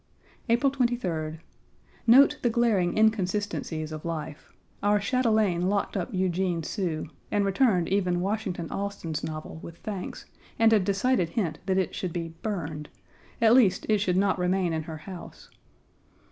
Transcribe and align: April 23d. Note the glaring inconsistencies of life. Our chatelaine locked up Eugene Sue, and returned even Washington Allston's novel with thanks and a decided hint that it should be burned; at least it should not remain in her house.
April 0.49 0.71
23d. 0.71 1.37
Note 2.07 2.39
the 2.41 2.49
glaring 2.49 2.97
inconsistencies 2.97 3.91
of 3.91 4.03
life. 4.03 4.51
Our 4.81 4.99
chatelaine 4.99 5.69
locked 5.69 5.95
up 5.95 6.11
Eugene 6.11 6.63
Sue, 6.63 7.07
and 7.29 7.45
returned 7.45 7.87
even 7.87 8.19
Washington 8.19 8.67
Allston's 8.71 9.23
novel 9.23 9.59
with 9.61 9.77
thanks 9.77 10.25
and 10.57 10.73
a 10.73 10.79
decided 10.79 11.29
hint 11.29 11.59
that 11.67 11.77
it 11.77 11.93
should 11.93 12.13
be 12.13 12.29
burned; 12.41 12.89
at 13.39 13.53
least 13.53 13.85
it 13.89 13.99
should 13.99 14.17
not 14.17 14.39
remain 14.39 14.73
in 14.73 14.81
her 14.89 14.97
house. 14.97 15.51